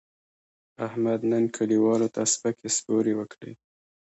احمد 0.87 1.19
نن 1.31 1.43
کلیوالو 1.55 2.07
ته 2.15 2.21
سپکې 2.33 2.67
سپورې 2.77 3.13
وکړې. 3.15 3.53